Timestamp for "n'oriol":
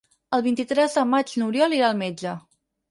1.43-1.81